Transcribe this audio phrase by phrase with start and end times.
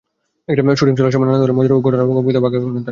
[0.75, 2.79] Shooting চলার সময়ের নানা ধরনের মজার ঘটনা এবং অভিজ্ঞতা ভাগাভাগি করেন তাঁরা।